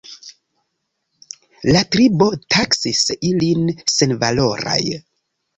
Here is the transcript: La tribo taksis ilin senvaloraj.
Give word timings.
La 1.75 1.83
tribo 1.97 2.29
taksis 2.55 3.05
ilin 3.33 3.71
senvaloraj. 3.99 4.83